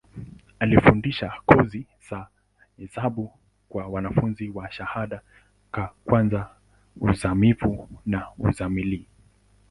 [0.59, 2.27] Alifundisha kozi za
[2.77, 3.33] hesabu
[3.69, 5.21] kwa wanafunzi wa shahada
[5.71, 6.49] ka kwanza,
[7.01, 9.07] uzamivu na uzamili.